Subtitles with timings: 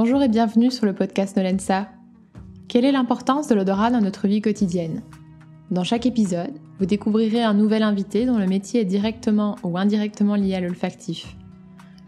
[0.00, 1.88] Bonjour et bienvenue sur le podcast Nolensa.
[2.68, 5.02] Quelle est l'importance de l'odorat dans notre vie quotidienne?
[5.72, 10.36] Dans chaque épisode, vous découvrirez un nouvel invité dont le métier est directement ou indirectement
[10.36, 11.36] lié à l'olfactif.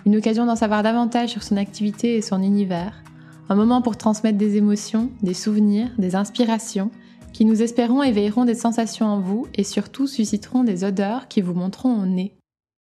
[0.07, 3.03] Une occasion d'en savoir davantage sur son activité et son univers.
[3.49, 6.93] Un moment pour transmettre des émotions, des souvenirs, des inspirations
[7.32, 11.54] qui nous espérons éveilleront des sensations en vous et surtout susciteront des odeurs qui vous
[11.54, 12.36] montreront au nez.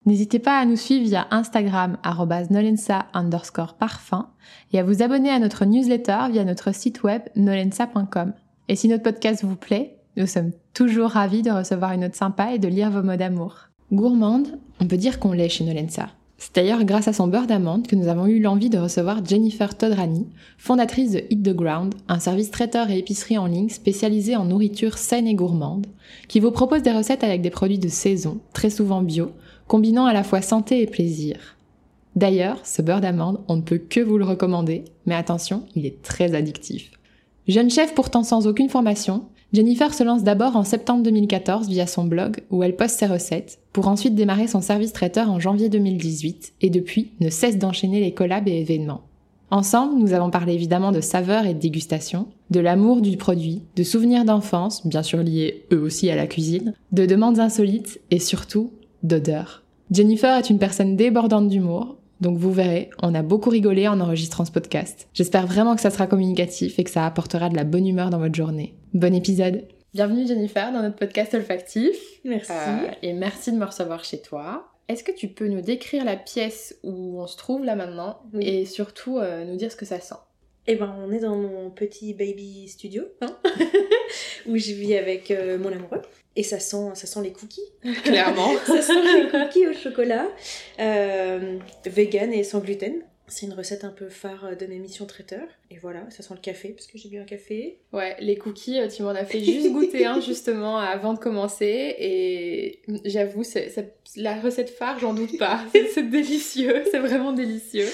[0.05, 1.97] N'hésitez pas à nous suivre via Instagram
[2.51, 4.29] nolensa underscore parfum
[4.71, 8.33] et à vous abonner à notre newsletter via notre site web nolensa.com.
[8.69, 12.53] Et si notre podcast vous plaît, nous sommes toujours ravis de recevoir une note sympa
[12.53, 13.69] et de lire vos mots d'amour.
[13.91, 16.09] Gourmande, on peut dire qu'on l'est chez Nolensa.
[16.37, 19.75] C'est d'ailleurs grâce à son beurre d'amande que nous avons eu l'envie de recevoir Jennifer
[19.75, 20.27] Todrani,
[20.57, 24.97] fondatrice de Eat the Ground, un service traiteur et épicerie en ligne spécialisé en nourriture
[24.97, 25.87] saine et gourmande,
[26.27, 29.31] qui vous propose des recettes avec des produits de saison, très souvent bio,
[29.67, 31.57] combinant à la fois santé et plaisir.
[32.15, 36.01] D'ailleurs, ce beurre d'amande, on ne peut que vous le recommander, mais attention, il est
[36.01, 36.91] très addictif.
[37.47, 42.05] Jeune chef pourtant sans aucune formation, Jennifer se lance d'abord en septembre 2014 via son
[42.05, 46.53] blog où elle poste ses recettes, pour ensuite démarrer son service traiteur en janvier 2018
[46.61, 49.01] et depuis ne cesse d'enchaîner les collabs et événements.
[49.51, 53.83] Ensemble, nous avons parlé évidemment de saveurs et de dégustation, de l'amour du produit, de
[53.83, 58.71] souvenirs d'enfance, bien sûr liés eux aussi à la cuisine, de demandes insolites et surtout
[59.05, 59.63] d'odeur.
[59.91, 64.45] Jennifer est une personne débordante d'humour, donc vous verrez, on a beaucoup rigolé en enregistrant
[64.45, 65.07] ce podcast.
[65.13, 68.19] J'espère vraiment que ça sera communicatif et que ça apportera de la bonne humeur dans
[68.19, 68.75] votre journée.
[68.93, 71.95] Bon épisode Bienvenue Jennifer dans notre podcast olfactif.
[72.25, 72.51] Merci.
[72.51, 74.67] Euh, et merci de me recevoir chez toi.
[74.89, 78.21] Est-ce que tu peux nous décrire la pièce où on se trouve là maintenant?
[78.39, 80.15] Et surtout euh, nous dire ce que ça sent
[80.67, 83.37] Eh ben, on est dans mon petit baby studio, hein
[84.47, 86.01] où je vis avec euh, mon amoureux.
[86.35, 87.69] Et ça sent, ça sent les cookies.
[88.03, 88.51] Clairement.
[88.65, 90.27] ça sent les cookies au chocolat.
[90.79, 93.01] Euh, vegan et sans gluten.
[93.27, 95.47] C'est une recette un peu phare de mes missions traiteurs.
[95.71, 97.79] Et voilà, ça sent le café, parce que j'ai bu un café.
[97.91, 101.95] Ouais, les cookies, tu m'en as fait juste goûter un, justement, avant de commencer.
[101.97, 103.73] Et j'avoue, c'est,
[104.15, 105.61] la recette phare, j'en doute pas.
[105.93, 107.87] C'est délicieux, c'est vraiment délicieux.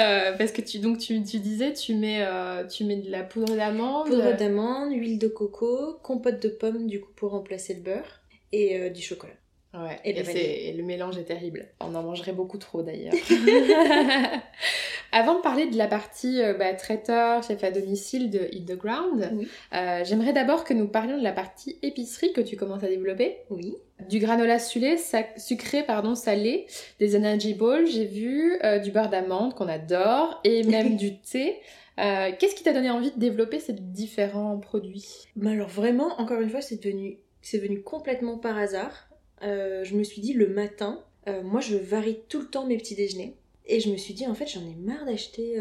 [0.00, 3.22] Euh, parce que tu donc tu, tu disais tu mets euh, tu mets de la
[3.22, 7.80] poudre d'amande poudre d'amande huile de coco compote de pommes du coup pour remplacer le
[7.80, 8.20] beurre
[8.52, 9.34] et euh, du chocolat
[9.72, 11.68] Ouais, et, le mélange est terrible.
[11.78, 13.12] On en mangerait beaucoup trop d'ailleurs.
[15.12, 19.30] Avant de parler de la partie bah, traiteur, chef à domicile de Eat the Ground,
[19.70, 23.36] j'aimerais d'abord que nous parlions de la partie épicerie que tu commences à développer.
[23.48, 23.76] Oui
[24.08, 24.96] du granola sucré,
[25.36, 26.66] sucré pardon, salé,
[26.98, 31.56] des energy balls, j'ai vu euh, du beurre d'amande qu'on adore et même du thé.
[31.98, 35.28] Euh, qu'est-ce qui t'a donné envie de développer ces différents produits?
[35.36, 39.08] Bah Alors vraiment, encore une fois, c'est venu, c'est venu complètement par hasard.
[39.42, 41.04] Euh, je me suis dit le matin,
[41.44, 43.36] moi je varie tout le temps mes petits déjeuners.
[43.70, 45.56] Et je me suis dit en fait j'en ai marre d'acheter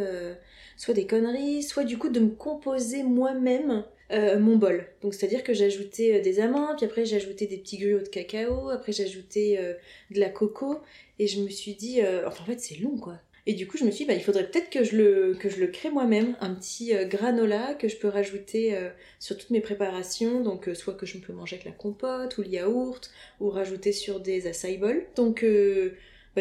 [0.76, 4.88] soit des conneries, soit du coup de me composer moi-même euh, mon bol.
[5.04, 8.70] Donc c'est-à-dire que j'ajoutais euh, des amandes, puis après j'ajoutais des petits gruaux de cacao,
[8.70, 9.74] après j'ajoutais euh,
[10.10, 10.80] de la coco,
[11.20, 13.20] et je me suis dit, enfin en fait c'est long quoi.
[13.46, 15.66] Et du coup je me suis dit, bah, il faudrait peut-être que, je le, que
[15.66, 18.76] crée moi-même, un petit granola que je peux rajouter
[19.20, 22.48] sur toutes mes préparations, donc soit que je peux manger avec la compote ou le
[22.48, 24.80] yaourt, ou rajouter sur des acai.
[25.16, 25.46] Donc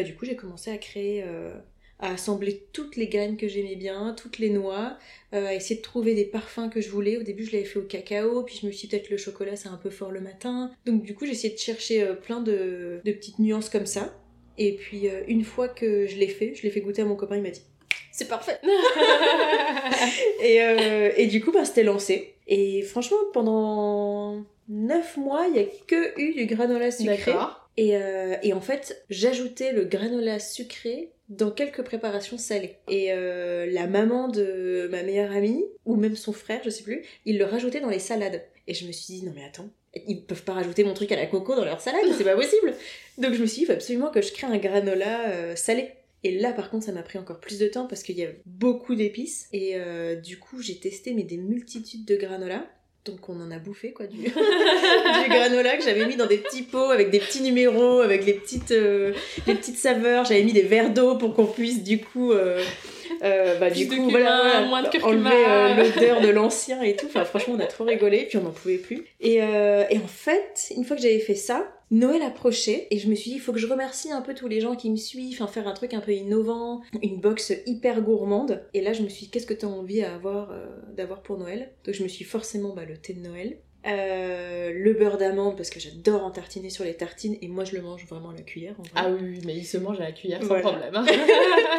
[0.01, 1.23] bah, du coup j'ai commencé à créer
[1.99, 4.97] à assembler toutes les graines que j'aimais bien, toutes les noix,
[5.33, 7.17] euh, à essayer de trouver des parfums que je voulais.
[7.17, 9.55] Au début, je l'avais fait au cacao, puis je me suis dit peut-être le chocolat
[9.57, 10.71] c'est un peu fort le matin.
[10.85, 14.13] Donc du coup, j'ai essayé de chercher euh, plein de, petites nuances comme ça.
[14.57, 17.15] Et puis euh, une fois que je l'ai fait, je l'ai fait goûter à mon
[17.15, 17.63] copain, il m'a dit
[18.11, 18.59] c'est parfait.
[20.43, 20.59] et,
[21.15, 22.33] et, du coup, bah, c'était lancé.
[22.47, 27.33] Et franchement, pendant 9 mois, il n'y a que eu du granola sucré.
[27.81, 27.93] Et,
[28.43, 32.75] et en fait, j'ajoutais le granola sucré dans quelques préparations salées.
[32.87, 37.03] Et euh, la maman de ma meilleure amie, ou même son frère, je sais plus,
[37.25, 38.43] il le rajoutait dans les salades.
[38.67, 39.69] Et je me suis dit, non mais attends,
[40.07, 42.73] ils peuvent pas rajouter mon truc à la coco dans leur salade, c'est pas possible.
[43.17, 45.91] Donc je me suis dit, il faut absolument que je crée un granola euh, salé.
[46.23, 48.29] Et là, par contre, ça m'a pris encore plus de temps parce qu'il y a
[48.45, 49.47] beaucoup d'épices.
[49.53, 52.67] Et euh, du coup, j'ai testé mais des multitudes de granola.
[53.05, 54.29] Donc on en a bouffé quoi du, du
[55.29, 58.71] granola que j'avais mis dans des petits pots avec des petits numéros, avec les petites,
[58.71, 59.13] euh,
[59.47, 60.25] les petites saveurs.
[60.25, 62.61] J'avais mis des verres d'eau pour qu'on puisse du coup, euh,
[63.23, 64.67] euh bah, du coup voilà,
[65.03, 67.05] enlever euh, l'odeur de l'ancien et tout.
[67.07, 69.05] Enfin franchement on a trop rigolé puis on n'en pouvait plus.
[69.21, 73.15] Et, et en fait une fois que j'avais fait ça, Noël approchait et je me
[73.15, 75.43] suis dit il faut que je remercie un peu tous les gens qui me suivent,
[75.47, 78.63] faire un truc un peu innovant, une box hyper gourmande.
[78.73, 81.37] Et là je me suis dit qu'est-ce que tu as envie à euh, d'avoir pour
[81.37, 81.71] Noël?
[81.85, 83.57] Donc je me suis forcément bah, le thé de Noël.
[83.87, 87.75] Euh, le beurre d'amande parce que j'adore en tartiner sur les tartines et moi je
[87.77, 88.75] le mange vraiment à la cuillère.
[88.77, 88.91] En vrai.
[88.95, 90.61] Ah oui, mais il se mange à la cuillère sans Voilà.
[90.63, 90.95] problème.
[90.95, 91.05] hein.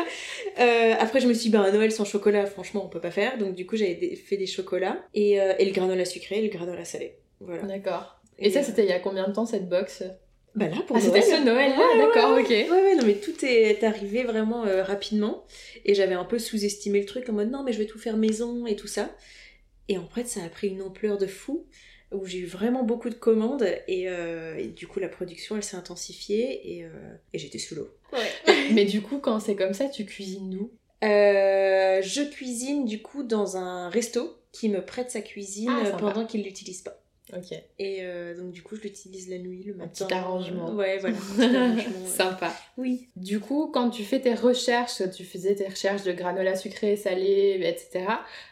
[0.59, 3.11] Euh, après je me suis dit, ben, un Noël sans chocolat, franchement on peut pas
[3.13, 3.39] faire.
[3.39, 6.85] Donc du coup j'avais fait des chocolats et, et le granola sucré et le granola
[6.85, 7.15] salé.
[7.41, 7.63] Voilà.
[7.63, 8.20] D'accord.
[8.41, 10.03] Et ça, euh, c'était il y a combien de temps cette box?
[10.57, 11.39] Bah là pour Ah, c'était Noël.
[11.39, 12.43] ce Noël-là, Ouais, ouais, d'accord, ouais.
[12.43, 12.49] ok.
[12.49, 15.45] Ouais, ouais, non, mais tout est arrivé vraiment euh, rapidement.
[15.85, 18.17] Et j'avais un peu sous-estimé le truc en mode non, mais je vais tout faire
[18.17, 19.15] maison et tout ça.
[19.89, 21.67] Et en fait, ça a pris une ampleur de fou
[22.13, 25.63] où j'ai eu vraiment beaucoup de commandes et, euh, et du coup, la production elle
[25.63, 26.89] s'est intensifiée et, euh,
[27.33, 27.89] et j'étais sous l'eau.
[28.73, 30.73] Mais du coup, quand c'est comme ça, tu cuisines d'où?
[31.03, 36.43] Je cuisine du coup dans un resto qui me prête sa cuisine Ah, pendant qu'il
[36.43, 37.00] l'utilise pas.
[37.37, 37.53] Ok.
[37.79, 40.07] Et euh, donc du coup, je l'utilise la nuit, le matin.
[40.07, 40.71] petit arrangement.
[40.75, 41.17] Ouais, voilà.
[41.39, 42.07] un arrangement.
[42.07, 42.53] Sympa.
[42.77, 43.09] Oui.
[43.17, 47.61] Du coup, quand tu fais tes recherches, tu faisais tes recherches de granola sucré, salé,
[47.65, 48.07] etc.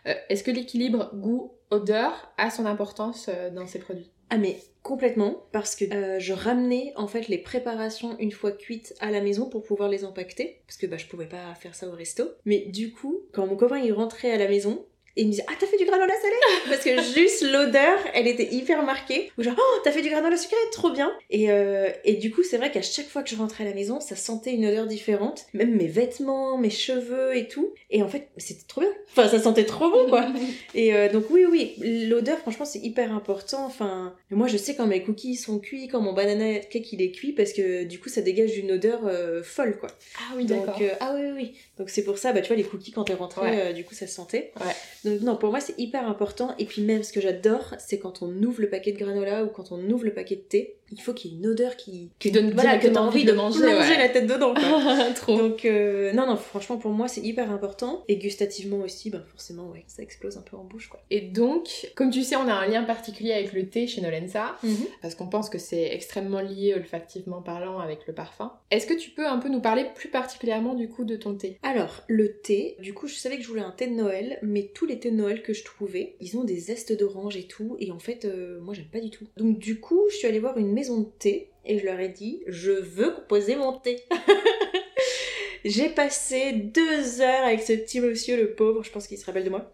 [0.07, 4.11] euh, Est-ce que l'équilibre goût-odeur a son importance euh, dans ces produits?
[4.31, 8.95] Ah mais complètement parce que euh, je ramenais en fait les préparations une fois cuites
[9.01, 11.89] à la maison pour pouvoir les empaqueter parce que bah je pouvais pas faire ça
[11.89, 12.25] au resto.
[12.45, 14.85] Mais du coup, quand mon copain il rentrait à la maison,
[15.19, 16.35] et il me disait ah t'as fait du granola salé
[16.69, 20.37] parce que juste l'odeur elle était hyper marquée ou genre oh t'as fait du granola
[20.37, 23.37] sucré trop bien et, euh, et du coup c'est vrai qu'à chaque fois que je
[23.37, 27.49] rentrais à la maison ça sentait une odeur différente même mes vêtements mes cheveux et
[27.49, 30.27] tout et en fait c'était trop bien enfin ça sentait trop bon quoi
[30.75, 31.75] et euh, donc oui, oui,
[32.09, 33.65] l'odeur, franchement, c'est hyper important.
[33.67, 37.11] Enfin, moi, je sais quand mes cookies sont cuits, quand mon banana cake il est
[37.11, 39.89] cuit, parce que du coup, ça dégage une odeur euh, folle, quoi.
[40.19, 40.79] Ah oui, d'accord.
[41.01, 41.55] ah oui, oui.
[41.79, 43.61] Donc c'est pour ça, bah tu vois, les cookies quand t'es rentré, Ouais.
[43.61, 44.53] euh, du coup, ça se sentait.
[44.61, 44.73] Ouais.
[45.05, 46.55] Donc non, pour moi, c'est hyper important.
[46.59, 49.49] Et puis même, ce que j'adore, c'est quand on ouvre le paquet de granola ou
[49.49, 52.11] quand on ouvre le paquet de thé, il faut qu'il y ait une odeur qui,
[52.19, 53.99] Qui donne voilà, que t'as envie de de manger, plonger ouais.
[53.99, 55.11] la tête dedans, quoi.
[55.15, 55.37] Trop.
[55.37, 59.69] Donc euh, non non franchement pour moi c'est hyper important et gustativement aussi ben forcément
[59.71, 61.01] ouais ça explose un peu en bouche quoi.
[61.11, 64.57] Et donc, comme tu sais, on a un lien particulier avec le thé chez Nolensa,
[65.03, 68.53] parce qu'on pense que c'est extrêmement lié olfactivement parlant avec le parfum.
[68.71, 71.59] Est-ce que tu peux un peu nous parler plus particulièrement du coup de ton thé?
[71.63, 74.71] Alors le thé, du coup je savais que je voulais un thé de Noël mais
[74.75, 77.77] tous les thés de Noël que je trouvais ils ont des zestes d'orange et tout
[77.81, 79.27] et en fait euh, moi j'aime pas du tout.
[79.37, 82.43] Donc du coup je suis allée voir une maison thé et je leur ai dit
[82.47, 84.01] je veux composer mon thé.
[85.65, 89.45] J'ai passé deux heures avec ce petit monsieur, le pauvre, je pense qu'il se rappelle
[89.45, 89.73] de moi.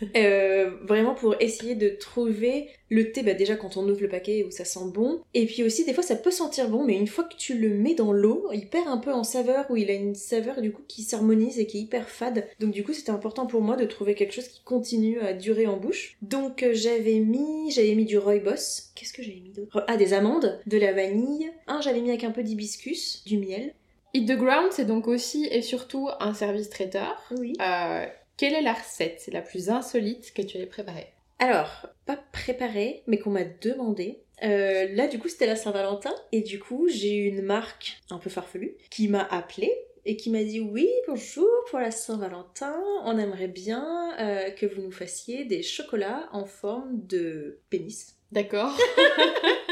[0.16, 4.44] Euh, vraiment pour essayer de trouver le thé, bah déjà quand on ouvre le paquet
[4.44, 7.06] où ça sent bon, et puis aussi des fois ça peut sentir bon, mais une
[7.06, 9.90] fois que tu le mets dans l'eau, il perd un peu en saveur, où il
[9.90, 12.46] a une saveur du coup qui s'harmonise et qui est hyper fade.
[12.60, 15.66] Donc du coup c'était important pour moi de trouver quelque chose qui continue à durer
[15.66, 16.16] en bouche.
[16.22, 18.92] Donc euh, j'avais mis, j'avais mis du rooibos.
[18.94, 19.84] Qu'est-ce que j'avais mis d'autre?
[19.88, 21.50] Ah des amandes, de la vanille.
[21.66, 23.74] Un j'avais mis avec un peu d'hibiscus, du miel.
[24.12, 27.20] Eat the Ground, c'est donc aussi et surtout un service traiteur.
[27.36, 27.54] Oui.
[27.60, 28.06] Euh,
[28.36, 31.12] quelle est la recette la plus insolite que tu aies préparée?
[31.38, 34.20] Alors, pas préparé, mais qu'on m'a demandé.
[34.42, 36.14] Euh, là, du coup, c'était la Saint-Valentin.
[36.32, 39.72] Et du coup, j'ai une marque un peu farfelue qui m'a appelée
[40.04, 44.82] et qui m'a dit Oui, bonjour, pour la Saint-Valentin, on aimerait bien euh, que vous
[44.82, 48.16] nous fassiez des chocolats en forme de pénis.
[48.32, 48.76] D'accord.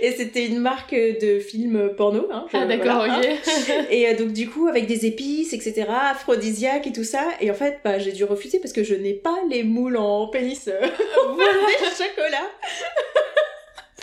[0.00, 2.26] Et c'était une marque de film porno.
[2.32, 3.20] Hein, Ah d'accord, voilà, hein.
[3.20, 3.86] ok.
[3.90, 7.28] Et euh, donc du coup avec des épices, etc., aphrodisiaques et tout ça.
[7.40, 10.28] Et en fait, bah, j'ai dû refuser parce que je n'ai pas les moules en
[10.28, 10.80] pénis euh,
[11.14, 12.50] pour des chocolats.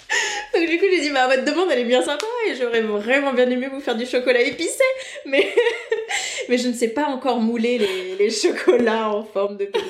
[0.53, 3.33] donc du coup j'ai dit bah votre demande elle est bien sympa et j'aurais vraiment
[3.33, 4.83] bien aimé vous faire du chocolat épicé,
[5.25, 5.47] mais
[6.49, 9.87] mais je ne sais pas encore mouler les, les chocolats en forme de pénis.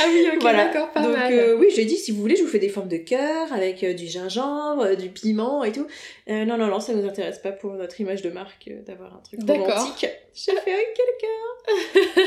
[0.00, 0.66] Ah oui, ok, Voilà.
[0.66, 1.32] d'accord, pas Donc mal.
[1.32, 3.82] euh, oui, j'ai dit si vous voulez, je vous fais des formes de cœur avec
[3.82, 5.86] euh, du gingembre, euh, du piment et tout.
[6.30, 9.20] Euh, non, non, non, ça nous intéresse pas pour notre image de marque d'avoir un
[9.24, 10.06] truc romantique.
[10.34, 12.22] J'ai fait avec quelqu'un.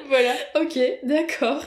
[0.08, 0.32] voilà.
[0.60, 1.62] Ok, d'accord.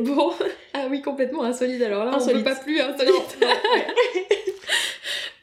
[0.00, 0.32] bon.
[0.72, 1.82] Ah oui, complètement insolite.
[1.82, 2.44] Alors là, on Insolite.
[2.44, 3.36] peut pas plus insolite.
[3.42, 3.86] Non, non, ouais.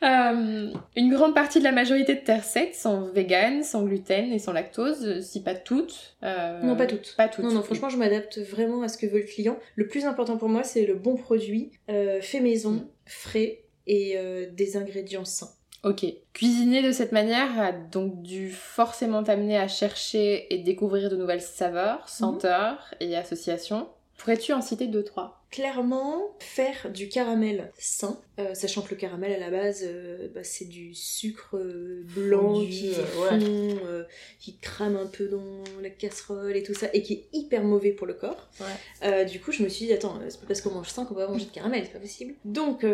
[0.03, 4.39] Euh, une grande partie de la majorité de terres secs sont véganes, sans gluten et
[4.39, 6.15] sans lactose, si pas toutes.
[6.23, 7.15] Euh, Non, pas toutes.
[7.17, 7.45] Pas toutes.
[7.45, 9.57] Non, non, franchement, je m'adapte vraiment à ce que veut le client.
[9.75, 12.87] Le plus important pour moi, c'est le bon produit, euh, fait maison, Mm.
[13.05, 15.49] frais et euh, des ingrédients sains.
[15.83, 16.03] Ok.
[16.33, 21.41] Cuisiner de cette manière a donc dû forcément t'amener à chercher et découvrir de nouvelles
[21.41, 23.87] saveurs, senteurs et associations.
[24.17, 25.44] Pourrais-tu en citer deux, trois?
[25.55, 30.43] Clairement, faire du caramel sain, euh, sachant que le caramel à la base, euh, bah,
[30.43, 34.03] c'est du sucre euh, blanc qui fond, euh,
[34.37, 37.91] qui crame un peu dans la casserole et tout ça, et qui est hyper mauvais
[37.91, 38.49] pour le corps.
[38.59, 39.23] Ouais.
[39.23, 41.25] Du coup, je me suis dit, attends, c'est pas parce qu'on mange sain qu'on va
[41.29, 42.33] manger de caramel, c'est pas possible.
[42.43, 42.85] Donc,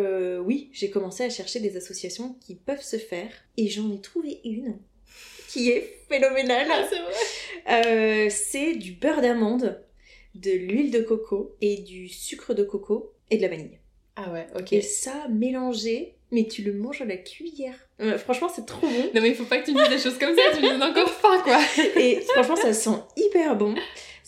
[0.46, 4.39] oui, j'ai commencé à chercher des associations qui peuvent se faire, et j'en ai trouvé
[4.46, 4.77] une
[5.50, 6.68] qui est phénoménale.
[7.70, 9.82] Euh, c'est du beurre d'amande,
[10.36, 13.14] de l'huile de coco et du sucre de coco.
[13.30, 13.80] et de la vanille.
[14.16, 14.74] Ah ouais, ok.
[14.74, 17.76] Et ça, mélangé, mais tu le manges à la cuillère.
[18.02, 19.10] Euh, franchement, c'est trop bon.
[19.16, 20.70] Non mais il faut pas que tu me dises des choses comme ça, tu me
[20.70, 21.60] donnes encore faim quoi.
[21.96, 23.76] Et franchement, ça sent hyper bon.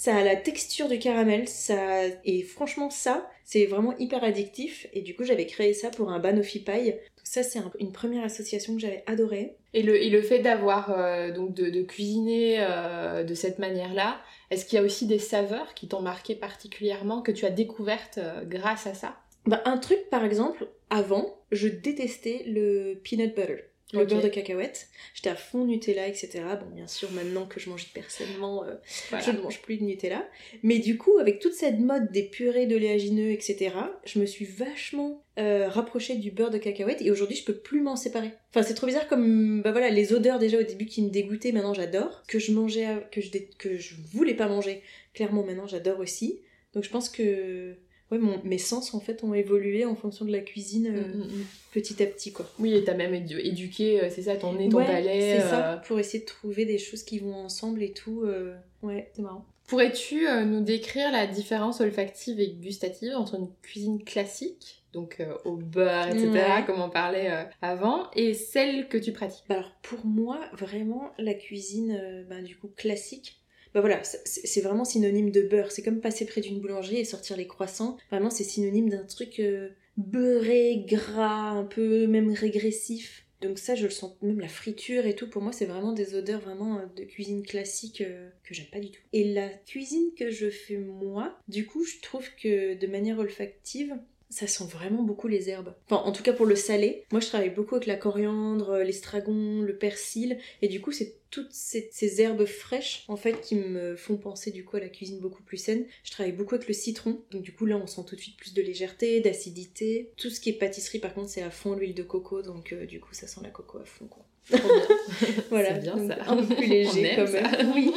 [0.03, 4.85] Ça a la texture du caramel, ça et franchement ça, c'est vraiment hyper addictif.
[4.91, 6.91] Et du coup, j'avais créé ça pour un banoffee pie.
[6.91, 9.55] Donc ça, c'est un- une première association que j'avais adorée.
[9.73, 14.19] Et le, et le fait d'avoir euh, donc de, de cuisiner euh, de cette manière-là,
[14.51, 18.17] est-ce qu'il y a aussi des saveurs qui t'ont marqué particulièrement que tu as découvertes
[18.17, 19.15] euh, grâce à ça?
[19.45, 23.63] Bah, un truc, par exemple, avant, je détestais le peanut butter.
[23.93, 26.43] Le beurre de cacahuète, j'étais à fond Nutella, etc.
[26.59, 28.73] Bon, bien sûr, maintenant que je mange personnellement, euh,
[29.09, 29.23] Voilà.
[29.25, 30.27] je ne mange plus de Nutella.
[30.63, 35.23] Mais du coup, avec toute cette mode des purées d'oléagineux, etc., je me suis vachement
[35.39, 38.31] euh, rapprochée du beurre de cacahuète et aujourd'hui, je peux plus m'en séparer.
[38.49, 41.51] Enfin, c'est trop bizarre comme, bah voilà, les odeurs déjà au début qui me dégoûtaient,
[41.51, 42.23] maintenant j'adore.
[42.27, 44.81] Que je mangeais, que je, que je voulais pas manger,
[45.13, 46.41] clairement maintenant j'adore aussi.
[46.73, 47.75] Donc je pense que
[48.13, 51.17] ouais, mon- mes sens en fait ont évolué en fonction de la cuisine euh, Mm,
[51.17, 51.45] mm, mm.
[51.73, 52.45] petit à petit quoi.
[52.59, 55.19] Oui, et t'as même édu- éduqué, euh, c'est ça, ton nez, ton ouais, palais.
[55.31, 58.21] c'est euh, ça, pour essayer de trouver des choses qui vont ensemble et tout.
[58.23, 59.45] euh, Ouais, c'est marrant.
[59.67, 65.35] Pourrais-tu euh, nous décrire la différence olfactive et gustative entre une cuisine classique, donc euh,
[65.45, 69.45] au beurre, etc., comme on parlait euh, avant, et celle que tu pratiques?
[69.49, 73.41] Alors pour moi, vraiment, la cuisine euh, bah, du coup classique,
[73.73, 75.71] bah voilà, c'est vraiment synonyme de beurre.
[75.71, 77.97] C'est comme passer près d'une boulangerie et sortir les croissants.
[78.11, 83.25] Vraiment, c'est synonyme d'un truc euh, beurré, gras, un peu même régressif.
[83.41, 86.15] Donc ça, je le sens, même la friture et tout, pour moi, c'est vraiment des
[86.15, 89.01] odeurs vraiment euh, de cuisine classique euh, que j'aime pas du tout.
[89.11, 93.97] Et la cuisine que je fais moi, du coup, je trouve que de manière olfactive,
[94.33, 95.73] ça sent vraiment beaucoup les herbes.
[95.85, 97.05] Enfin, en tout cas pour le salé.
[97.11, 100.39] Moi, je travaille beaucoup avec la coriandre, euh, l'estragon, le persil.
[100.61, 104.51] Et du coup, c'est toutes ces, ces herbes fraîches, en fait, qui me font penser,
[104.51, 105.85] du coup, à la cuisine beaucoup plus saine.
[106.03, 107.21] Je travaille beaucoup avec le citron.
[107.31, 110.11] Donc, du coup, là, on sent tout de suite plus de légèreté, d'acidité.
[110.17, 112.41] Tout ce qui est pâtisserie, par contre, c'est à fond l'huile de coco.
[112.41, 114.25] Donc, euh, du coup, ça sent la coco à fond, quoi.
[114.49, 115.33] Trop bien.
[115.49, 115.73] Voilà.
[115.73, 116.17] Bien donc, ça.
[116.27, 117.15] Un peu plus léger.
[117.75, 117.91] Oui.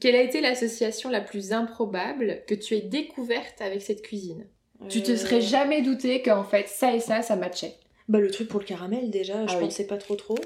[0.00, 4.46] Quelle a été l'association la plus improbable que tu aies découverte avec cette cuisine?
[4.88, 7.74] Tu te Euh, serais jamais douté qu'en fait ça et ça, ça matchait.
[8.08, 9.64] Bah, le truc pour le caramel, déjà, je Ah oui.
[9.64, 10.36] pensais pas trop trop.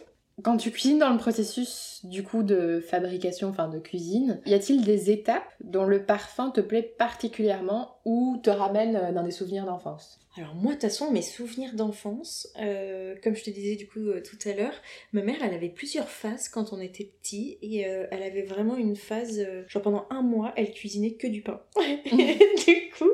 [0.44, 4.84] Quand tu cuisines dans le processus du coup de fabrication, enfin de cuisine, y a-t-il
[4.84, 9.66] des étapes dont le parfum te plaît particulièrement ou te ramène euh, dans des souvenirs
[9.66, 13.86] d'enfance Alors moi, de toute façon, mes souvenirs d'enfance, euh, comme je te disais du
[13.86, 14.72] coup euh, tout à l'heure,
[15.12, 18.76] ma mère, elle avait plusieurs phases quand on était petit et euh, elle avait vraiment
[18.76, 21.60] une phase, euh, genre pendant un mois, elle cuisinait que du pain.
[21.76, 23.10] du coup,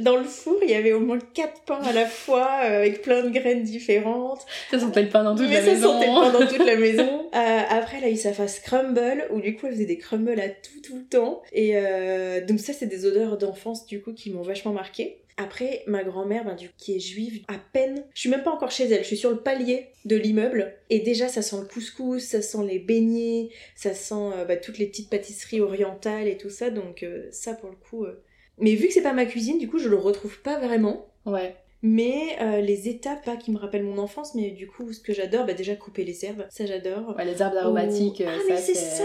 [0.00, 3.02] dans le four, il y avait au moins quatre pains à la fois euh, avec
[3.02, 4.46] plein de graines différentes.
[4.70, 5.92] Ça sentait le pain dans toute Mais la ça maison.
[5.92, 7.26] sentait le pain dans toute la maison.
[7.34, 10.40] Euh, après, elle a eu sa phase crumble, où du coup, elle faisait des crumbles
[10.40, 11.42] à tout, tout le temps.
[11.52, 15.18] Et euh, donc ça, c'est des odeurs d'enfance, du coup, qui m'ont vachement marqué.
[15.36, 18.70] Après, ma grand-mère, ben, du qui est juive, à peine, je suis même pas encore
[18.70, 22.22] chez elle, je suis sur le palier de l'immeuble, et déjà, ça sent le couscous,
[22.22, 26.50] ça sent les beignets, ça sent euh, bah, toutes les petites pâtisseries orientales et tout
[26.50, 28.04] ça, donc euh, ça, pour le coup...
[28.04, 28.22] euh.
[28.58, 31.06] Mais vu que c'est pas ma cuisine, du coup, je le retrouve pas vraiment.
[31.24, 31.54] Ouais.
[31.80, 35.14] Mais euh, les étapes, pas qui me rappellent mon enfance, mais du coup, ce que
[35.14, 37.14] j'adore, bah déjà couper les herbes, ça j'adore.
[37.16, 39.04] Ouais, les herbes aromatiques, Ou- Ah, ça mais c'est ça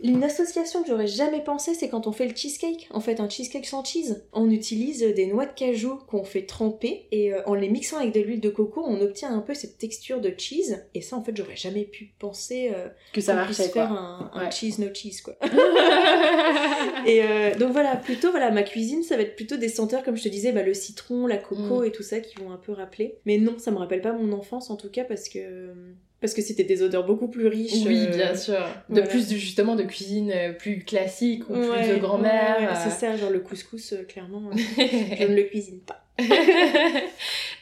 [0.00, 2.88] Une association que j'aurais jamais pensé, c'est quand on fait le cheesecake.
[2.92, 4.22] En fait, un cheesecake sans cheese.
[4.32, 8.14] On utilise des noix de cajou qu'on fait tremper et euh, en les mixant avec
[8.14, 10.84] de l'huile de coco, on obtient un peu cette texture de cheese.
[10.94, 14.44] Et ça, en fait, j'aurais jamais pu penser euh, que ça marchait faire un, un
[14.44, 14.50] Ouais.
[14.52, 15.34] cheese no cheese quoi.
[17.06, 20.16] Et euh, donc voilà, plutôt voilà, ma cuisine, ça va être plutôt des senteurs comme
[20.16, 21.84] je te disais, bah, le citron, la coco Mm.
[21.86, 23.18] et tout ça qui vont un peu rappeler.
[23.24, 25.72] Mais non, ça me rappelle pas mon enfance en tout cas parce que
[26.20, 27.86] parce que c'était des odeurs beaucoup plus riches.
[27.86, 28.58] Oui, euh, bien sûr.
[28.88, 29.06] De voilà.
[29.06, 32.56] plus justement de cuisine euh, plus classique ou plus de grand-mère.
[32.58, 32.80] ouais, ouais, euh.
[32.82, 36.04] C'est ça, genre le couscous, clairement, je ne le cuisine pas.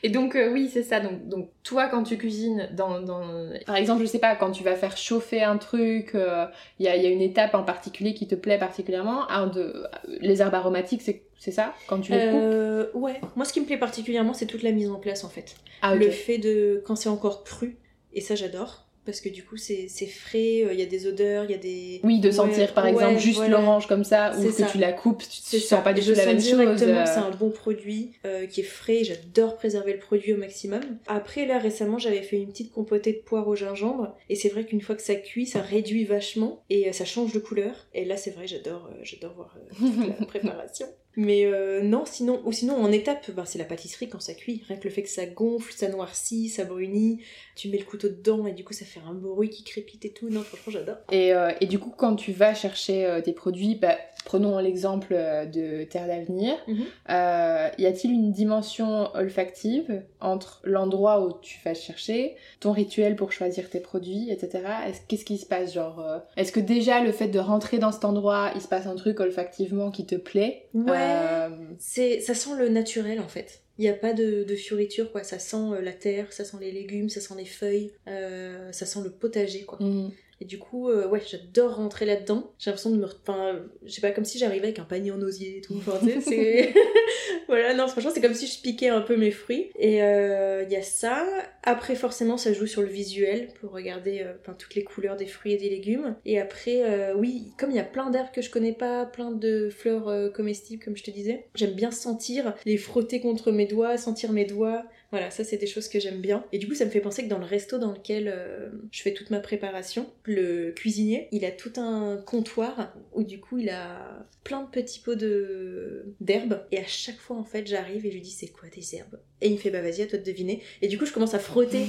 [0.03, 3.77] et donc euh, oui c'est ça donc, donc toi quand tu cuisines dans, dans par
[3.77, 7.05] exemple je sais pas quand tu vas faire chauffer un truc il y, a, y
[7.05, 9.85] a une étape en particulier qui te plaît particulièrement un de
[10.23, 12.35] les herbes aromatiques c'est c'est ça quand tu les coupes?
[12.35, 15.29] Euh, ouais, moi ce qui me plaît particulièrement, c'est toute la mise en place en
[15.29, 15.57] fait.
[15.83, 17.77] ah Le fait de quand c'est encore cru,
[18.17, 18.83] et ça j'adore.
[19.05, 21.59] Parce que du coup c'est frais, euh, il y a des odeurs, il y a
[21.59, 22.01] des...
[22.03, 23.61] oui de Ouais, sentir par ouais, exemple juste voilà.
[23.61, 24.67] l'orange comme ça ou que ça.
[24.67, 27.07] tu la coupes tu, tu C'est sens pas du tout la même chose directement euh.
[27.07, 29.05] c'est un bon produit euh, qui est frais.
[29.05, 30.81] J'adore préserver le produit au maximum.
[31.07, 34.17] Après, là récemment, j'avais fait une petite compotée de poire au gingembre.
[34.29, 37.33] Et c'est vrai qu'une fois que ça cuit, ça réduit vachement et euh, ça change
[37.33, 37.87] de couleur.
[37.95, 40.87] Et là, c'est vrai, j'adore, j'adore voir toute la préparation.
[41.17, 44.63] Mais euh, non, sinon, ou sinon en étape, bah, c'est la pâtisserie quand ça cuit.
[44.69, 47.21] Rien que le fait que ça gonfle, ça noircit, ça brunit,
[47.55, 50.11] tu mets le couteau dedans et du coup ça fait un bruit qui crépite et
[50.11, 50.29] tout.
[50.29, 50.97] Non, franchement, j'adore.
[51.11, 53.97] Et, euh, et, du coup, quand tu vas chercher euh, tes produits, bah,
[54.27, 56.85] prenons l'exemple de Terre d'Avenir, Mhm.
[57.11, 63.33] euh, y a-t-il une dimension olfactive entre l'endroit où tu vas chercher, ton rituel pour
[63.33, 64.63] choisir tes produits, etc.
[64.89, 67.93] Est-ce- Qu'est-ce qui se passe genre euh, Est-ce que déjà le fait de rentrer dans
[67.93, 70.67] cet endroit, il se passe un truc olfactivement qui te plaît?
[70.75, 70.91] Ouais.
[70.91, 73.61] Euh, C'est, ça sent le naturel en fait.
[73.79, 75.23] Il n'y a pas de, de fioriture quoi.
[75.23, 78.87] Ça sent euh, la terre, ça sent les légumes, ça sent les feuilles, euh, ça
[78.87, 79.79] sent le potager quoi.
[79.81, 80.11] mm.
[80.41, 82.53] Et du coup, euh, ouais, j'adore rentrer là-dedans.
[82.59, 83.07] J'ai l'impression de me.
[83.07, 85.75] Enfin, euh, je sais pas, comme si j'arrivais avec un panier en osier et tout.
[85.77, 86.75] Enfin, c'est.
[87.49, 89.71] voilà, non, franchement, c'est comme si je piquais un peu mes fruits.
[89.79, 91.27] Et euh, il y a ça.
[91.69, 95.53] Après, forcément, ça joue sur le visuel pour regarder euh, toutes les couleurs des fruits
[95.53, 96.15] et des légumes.
[96.25, 99.33] Et après, euh, oui, comme il y a plein d'herbes que je connais pas, plein
[99.33, 103.67] de fleurs euh, comestibles, comme je te disais, j'aime bien sentir, les frotter contre mes
[103.67, 104.85] doigts, sentir mes doigts.
[105.11, 106.45] Voilà, ça c'est des choses que j'aime bien.
[106.53, 109.03] Et du coup, ça me fait penser que dans le resto dans lequel euh, je
[109.03, 113.71] fais toute ma préparation, le cuisinier, il a tout un comptoir où du coup il
[113.71, 116.65] a plein de petits pots de d'herbes.
[116.73, 119.19] Et à chaque fois, en fait, j'arrive et je lui dis c'est quoi tes herbes?
[119.41, 120.63] Et il me fait bah vas-y, à toi de deviner.
[120.83, 121.87] Et du coup, je commence à frotter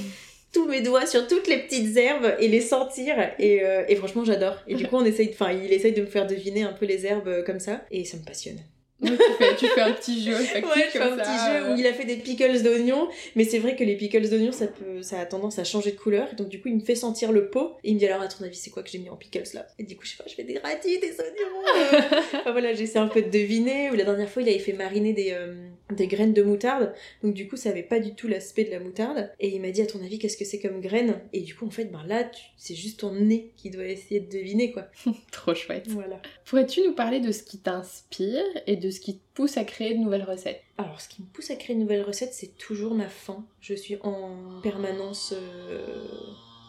[0.52, 4.24] tous mes doigts sur toutes les petites herbes et les sentir et, euh, et franchement
[4.24, 6.86] j'adore et du coup on essaye enfin il essaye de me faire deviner un peu
[6.86, 8.58] les herbes euh, comme ça et ça me passionne
[9.00, 11.30] Ouais, tu, fais, tu fais un petit jeu olfactif Ouais, je fais un ça, petit
[11.30, 11.74] jeu euh.
[11.74, 14.66] où il a fait des pickles d'oignons, mais c'est vrai que les pickles d'oignons, ça
[14.66, 16.34] peut, ça a tendance à changer de couleur.
[16.34, 18.26] Donc du coup, il me fait sentir le pot et il me dit alors à
[18.28, 19.66] ton avis, c'est quoi que j'ai mis en pickles là?
[19.78, 21.94] Et du coup, je sais pas, je fais des radis, des oignons.
[21.94, 22.00] euh.
[22.40, 23.90] Enfin, voilà, j'essaie un peu de deviner.
[23.90, 25.54] Ou la dernière fois, il avait fait mariner des, euh,
[25.94, 26.92] des graines de moutarde.
[27.22, 29.30] Donc du coup, ça avait pas du tout l'aspect de la moutarde.
[29.38, 31.66] Et il m'a dit à ton avis, qu'est-ce que c'est comme graines Et du coup,
[31.66, 34.86] en fait, ben là, tu- c'est juste ton nez qui doit essayer de deviner quoi.
[35.30, 35.84] Trop chouette.
[35.88, 36.20] Voilà.
[36.44, 39.94] Pourrais-tu nous parler de ce qui t'inspire et de ce qui te pousse à créer
[39.94, 42.94] de nouvelles recettes Alors, ce qui me pousse à créer une nouvelle recette, c'est toujours
[42.94, 43.44] ma faim.
[43.60, 46.06] Je suis en permanence euh,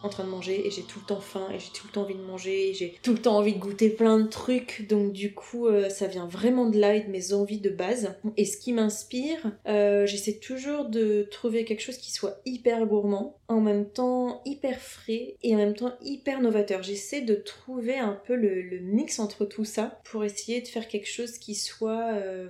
[0.02, 2.02] en train de manger et j'ai tout le temps faim et j'ai tout le temps
[2.02, 4.86] envie de manger et j'ai tout le temps envie de goûter plein de trucs.
[4.88, 8.14] Donc, du coup, euh, ça vient vraiment de là et de mes envies de base.
[8.36, 9.38] Et ce qui m'inspire,
[9.68, 14.78] euh, j'essaie toujours de trouver quelque chose qui soit hyper gourmand, en même temps hyper
[14.80, 16.82] frais et en même temps hyper novateur.
[16.82, 21.08] J'essaie de trouver un peu le, mix entre tout ça pour essayer de faire quelque
[21.08, 22.48] chose qui soit, euh,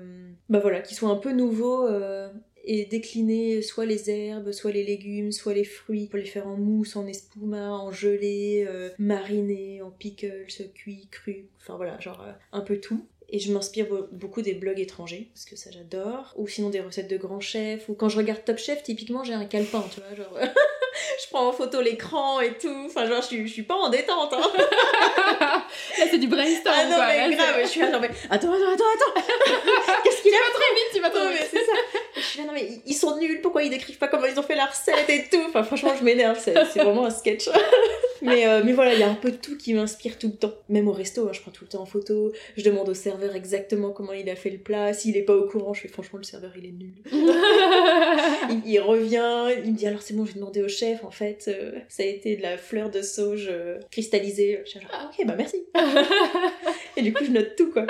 [0.48, 1.86] bah voilà, qui soit un peu nouveau
[2.72, 6.56] et décliner soit les herbes, soit les légumes, soit les fruits pour les faire en
[6.56, 12.30] mousse, en espuma, en gelée, euh, mariné, en pickles, cuit, cru, enfin voilà, genre euh,
[12.52, 13.04] un peu tout.
[13.32, 16.32] Et je m'inspire be- beaucoup des blogs étrangers, parce que ça j'adore.
[16.36, 17.88] Ou sinon des recettes de grands chefs.
[17.88, 20.36] Ou quand je regarde Top Chef, typiquement j'ai un calepin, tu vois, genre...
[21.22, 22.82] je prends en photo l'écran et tout.
[22.86, 24.42] Enfin genre je suis, je suis pas en détente, hein.
[25.98, 27.06] Là, c'est du brainstorm, Ah non quoi.
[27.06, 28.10] mais Là, grave, je suis là, non mais...
[28.30, 29.22] Attends, attends, attends, attends
[30.04, 31.48] Qu'est-ce qu'il Tu a vas trop vite, tu vas trop vite.
[31.50, 31.72] c'est ça.
[32.20, 34.42] Je suis là, non, mais ils- sont nuls, pourquoi ils décrivent pas comment ils ont
[34.42, 36.52] fait la recette et tout Enfin, franchement, je m'énerve, c'est
[36.82, 37.48] vraiment un sketch.
[38.22, 40.34] mais, euh, mais voilà, il y a un peu de tout qui m'inspire tout le
[40.34, 40.52] temps.
[40.68, 43.34] Même au resto, hein, je prends tout le temps en photo, je demande au serveur
[43.34, 44.92] exactement comment il a fait le plat.
[44.92, 46.92] S'il est pas au courant, je fais franchement, le serveur il est nul.
[48.50, 51.46] il, il revient, il me dit alors c'est bon, j'ai demandé au chef, en fait,
[51.48, 54.60] euh, ça a été de la fleur de sauge euh, cristallisée.
[54.64, 55.64] Je suis genre, ah ok, bah merci.
[56.96, 57.86] et du coup, je note tout quoi.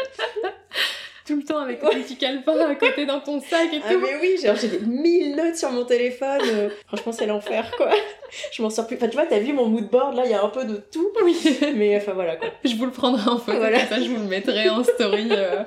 [1.31, 4.01] Tout le temps avec ton petit calepin à côté dans ton sac et Ah tout.
[4.01, 6.41] mais oui, genre j'ai des mille notes sur mon téléphone.
[6.45, 7.89] euh, franchement, c'est l'enfer quoi.
[8.53, 8.97] Je m'en sors plus.
[8.97, 10.77] Enfin, tu vois, t'as vu mon mood board là, il y a un peu de
[10.93, 11.09] tout.
[11.25, 11.37] Oui.
[11.77, 12.49] Mais enfin voilà quoi.
[12.65, 13.79] Je vous le prendrai en photo, Voilà.
[13.81, 15.29] comme ça je vous le mettrai en story.
[15.31, 15.63] euh,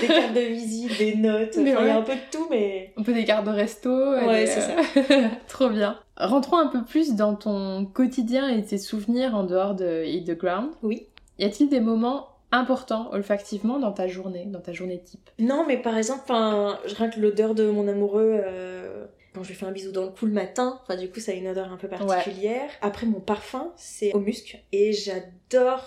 [0.00, 1.54] des cartes de visite, des notes.
[1.56, 1.90] Il y ouais.
[1.90, 2.92] a un peu de tout, mais.
[2.96, 3.90] un peu des cartes de resto.
[3.90, 4.74] Ouais, des- c'est ça.
[5.48, 5.98] Trop bien.
[6.16, 10.38] Rentrons un peu plus dans ton quotidien et tes souvenirs en dehors de Eat the
[10.38, 10.70] Ground.
[10.82, 11.06] Oui.
[11.38, 15.78] Y a-t-il des moments importants olfactivement dans ta journée, dans ta journée type Non, mais
[15.78, 18.40] par exemple, enfin, rien que l'odeur de mon amoureux.
[18.44, 21.18] euh, Quand je lui fais un bisou dans le cou le matin, enfin du coup
[21.20, 22.68] ça a une odeur un peu particulière.
[22.82, 25.30] Après mon parfum, c'est au musc et j'adore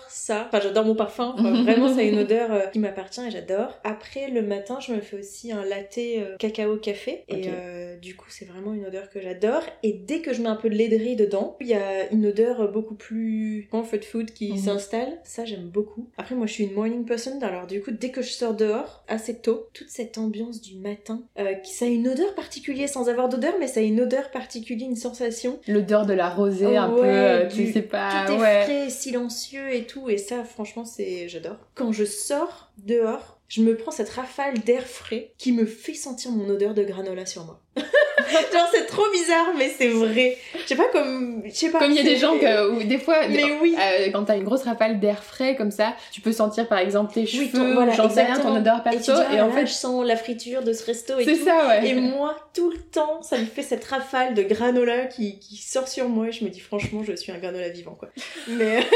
[0.08, 0.44] ça.
[0.48, 3.78] Enfin j'adore mon parfum, Enfin, vraiment ça a une odeur euh, qui m'appartient et j'adore.
[3.84, 8.16] Après le matin, je me fais aussi un latte euh, cacao café et euh, du
[8.16, 9.62] coup c'est vraiment une odeur que j'adore.
[9.82, 12.70] Et dès que je mets un peu de laiterie dedans, il y a une odeur
[12.72, 14.58] beaucoup plus comfort food qui Mhm.
[14.58, 15.18] s'installe.
[15.24, 16.08] Ça j'aime beaucoup.
[16.18, 19.04] Après moi je suis une morning person, alors du coup dès que je sors dehors
[19.08, 21.22] assez tôt, toute cette ambiance du matin,
[21.64, 24.88] qui ça a une odeur particulière sans avoir d'odeur, mais ça a une odeur particulière,
[24.88, 25.58] une sensation.
[25.68, 28.62] L'odeur de la rosée un Ouais, peu, tu sais pas, Tout est ouais.
[28.62, 31.56] frais, silencieux et tout, et ça franchement c'est j'adore.
[31.74, 36.30] Quand je sors dehors, je me prends cette rafale d'air frais qui me fait sentir
[36.32, 37.60] mon odeur de granola sur moi.
[38.52, 40.36] Genre, c'est trop bizarre, mais c'est vrai.
[40.62, 41.42] Je sais pas, comme.
[41.44, 41.78] Je sais pas.
[41.78, 43.76] Comme il y a des gens que, où des fois, Mais oui.
[43.78, 47.12] euh, quand t'as une grosse rafale d'air frais comme ça, tu peux sentir par exemple
[47.14, 49.38] tes cheveux, Oui, ton- voilà, j'en sais rien, ton odeur Et tu perso, dis, et,
[49.38, 51.88] ah en là, fait, je sens la friture de ce resto et c'est ça, ouais.
[51.88, 55.88] Et moi, tout le temps, ça me fait cette rafale de granola qui, qui sort
[55.88, 56.28] sur moi.
[56.28, 58.08] Et je me dis, franchement, je suis un granola vivant, quoi.
[58.48, 58.80] Mais,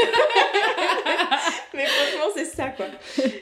[1.73, 2.85] mais franchement, c'est ça, quoi.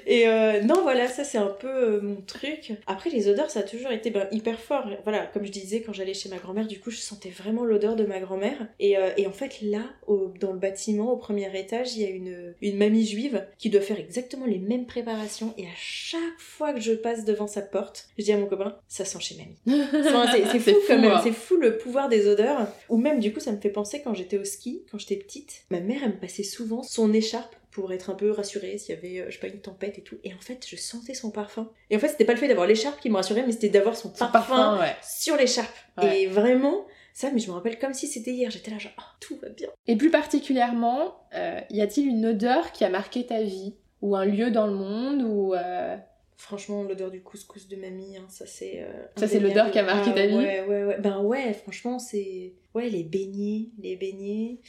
[0.06, 2.74] Et euh, non, voilà, ça, c'est un peu euh, mon truc.
[2.88, 4.88] Après, les odeurs, ça a toujours été ben, hyper fort.
[5.04, 7.96] Voilà, comme je disais, quand j'allais chez ma grand-mère, du coup, je sentais vraiment l'odeur
[7.96, 8.68] de ma grand-mère.
[8.80, 12.06] Et, euh, et en fait, là, au- dans le bâtiment, au premier étage, il y
[12.06, 15.54] a une, une mamie juive qui doit faire exactement les mêmes préparations.
[15.58, 18.78] Et à chaque fois que je passe devant sa porte, je dis à mon copain,
[18.88, 19.82] ça sent chez mamie.
[20.06, 21.22] Enfin, c'est c'est fou, quand même, hein.
[21.24, 22.68] c'est fou le pouvoir des odeurs.
[22.90, 25.64] Ou même du coup, ça me fait penser quand j'étais au ski, quand j'étais petite,
[25.70, 28.98] ma mère elle me passait souvent son écharpe pour être un peu rassurée s'il y
[28.98, 30.18] avait, euh, je sais pas, une tempête et tout.
[30.24, 31.70] Et en fait, je sentais son parfum.
[31.90, 33.96] Et en fait, c'était pas le fait d'avoir l'écharpe qui me rassurait, mais c'était d'avoir
[33.96, 34.96] son, Son parfum, parfum, ouais.
[35.04, 35.76] sur l'écharpe.
[36.02, 36.22] Ouais.
[36.24, 38.50] Et vraiment, ça, mais je me rappelle comme si c'était hier.
[38.50, 39.70] J'étais là genre, oh, tout va bien.
[39.88, 43.76] Et plus particulièrement, euh, y a-t-il une odeur qui a marqué ta vie?
[44.02, 45.22] Ou un lieu dans le monde?
[45.22, 45.98] Ou euh,
[46.42, 48.80] Franchement, l'odeur du couscous de mamie, hein, ça c'est.
[48.82, 50.96] euh, Ça, c'est l'odeur qui a marqué Ah, ta vie Ouais, ouais, ouais.
[50.98, 52.54] Ben ouais, franchement, c'est.
[52.74, 54.60] Ouais, les beignets, les beignets.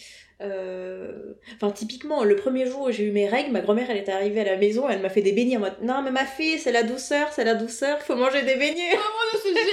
[0.41, 4.11] Euh, Enfin, typiquement, le premier jour où j'ai eu mes règles, ma grand-mère, elle était
[4.11, 6.59] arrivée à la maison, elle m'a fait des beignets en mode Non, mais ma fille,
[6.59, 8.97] c'est la douceur, c'est la douceur, faut manger des beignets.
[8.97, 9.71] Oh, c'est génial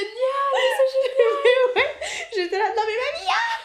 [2.35, 3.57] J'étais là, non, mais mamie, ah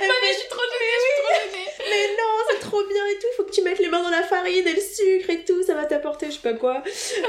[0.00, 2.82] Elle me fait, Je suis trop gênée, je suis trop gênée mais non, c'est trop
[2.86, 5.30] bien et tout, faut que tu mettes les mains dans la farine et le sucre
[5.30, 6.82] et tout, ça va t'apporter je sais pas quoi.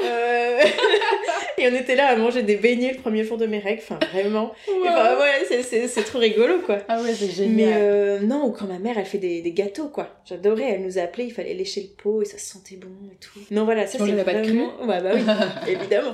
[0.03, 0.59] Euh,
[1.57, 3.99] et on était là à manger des beignets le premier jour de mes règles, enfin
[4.11, 4.53] vraiment.
[4.67, 4.87] Et Wow.
[4.87, 6.79] Enfin, ouais, c'est- trop rigolo quoi.
[6.87, 7.73] Ah ouais, c'est Mais génial.
[7.81, 10.09] euh, non, ou quand ma mère elle fait des, des gâteaux quoi.
[10.27, 13.17] J'adorais, elle nous a appelés, il fallait lécher le pot et ça sentait bon et
[13.17, 13.39] tout.
[13.51, 14.73] Non voilà, ça c'est la pâte crue vraiment...
[14.87, 16.13] Ouais bah oui, évidemment.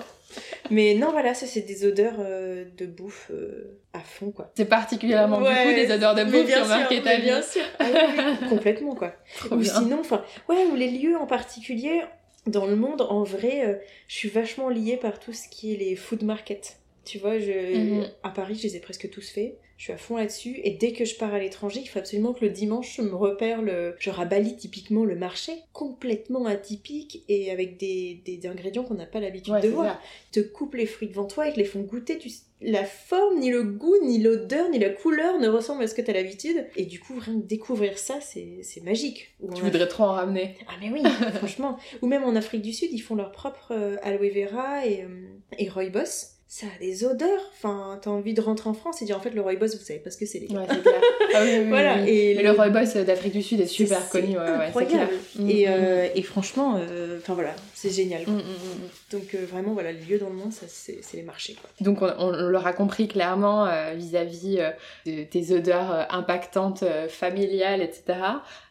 [0.69, 4.51] Mais non voilà, ça c'est des odeurs euh, de bouffe euh, à fond quoi.
[4.55, 7.23] C'est particulièrement du Ouais, coup des odeurs de bouffe qui ont marqué ta vie.
[7.23, 9.13] Bien sûr, Ah oui, complètement quoi.
[9.37, 9.73] Trop Ou bien.
[9.73, 12.01] sinon, enfin, ouais, ou les lieux en particulier,
[12.45, 13.75] dans le monde, en vrai, euh,
[14.07, 16.77] je suis vachement liée par tout ce qui est les food markets.
[17.05, 18.07] Tu vois, je, Mhm.
[18.23, 19.55] à Paris, je les ai presque tous faits.
[19.77, 20.59] Je suis à fond là-dessus.
[20.63, 23.13] Et dès que je pars à l'étranger, il faut absolument que le dimanche, je me
[23.13, 23.95] repère le.
[23.99, 29.05] Genre à Bali, typiquement, le marché, complètement atypique et avec des, des ingrédients qu'on n'a
[29.05, 29.99] pas l'habitude Ouais, de voir ça.
[30.31, 32.17] te coupent les fruits devant toi et te les font goûter.
[32.17, 32.29] Tu...
[32.59, 36.01] La forme, ni le goût, ni l'odeur, ni la couleur ne ressemblent à ce que
[36.01, 36.65] tu as l'habitude.
[36.75, 39.35] Et du coup, rien que découvrir ça, c'est magique.
[39.41, 40.55] Ou Tu voudrais trop en ramener.
[40.67, 41.03] Ah mais oui,
[41.35, 41.77] franchement.
[42.01, 45.27] Ou même en Afrique du Sud, ils font leur propre euh, aloe vera et, euh,
[45.59, 46.36] et rooibos.
[46.49, 47.41] Ça a des odeurs.
[47.57, 49.99] Enfin, t'as envie de rentrer en France et dire en fait le rooibos, vous savez
[49.99, 50.59] pas ce que c'est les gars.
[50.61, 51.01] Ouais, c'est clair.
[51.35, 51.95] Ah oui, oui, oui, Voilà.
[52.01, 52.09] oui.
[52.09, 54.63] Et Mais le- le rooibos d'Afrique du Sud est super c'est connu, ouais, ouais, c'est
[54.67, 55.07] incroyable.
[55.07, 55.09] clair.
[55.45, 58.21] Mm, Et, mm, euh, et franchement, euh, enfin voilà, c'est génial.
[58.25, 59.11] mm, mm, mm.
[59.11, 61.55] Donc euh, vraiment, voilà, le lieu dans le monde, ça, c'est les marchés.
[61.59, 61.69] Quoi.
[61.81, 64.69] Donc on, on l'aura compris clairement euh, vis-à-vis euh,
[65.05, 68.19] de tes odeurs euh, impactantes, euh, familiales, etc.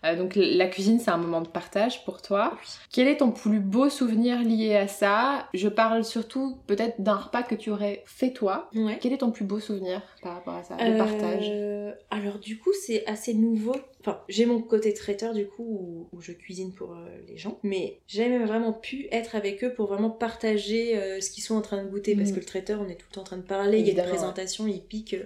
[0.04, 2.56] Euh, donc la cuisine, c'est un moment de partage pour toi.
[2.90, 5.46] Quel est ton plus beau souvenir lié à ça?
[5.52, 8.70] Je parle surtout peut-être d'un repas que tu aurais fait toi.
[8.74, 8.98] Ouais.
[9.00, 12.58] Quel est ton plus beau souvenir par rapport à ça Le partage Euh, alors du
[12.58, 13.74] coup c'est assez nouveau.
[14.00, 17.58] Enfin j'ai mon côté traiteur du coup où, où je cuisine pour euh, les gens,
[17.62, 21.54] mais j'ai jamais vraiment pu être avec eux pour vraiment partager euh, ce qu'ils sont
[21.56, 22.34] en train de goûter parce Mhm.
[22.36, 23.86] que le traiteur on est tout le temps en train de parler, il y a
[23.88, 25.16] Évidemment, une présentation, ils piquent.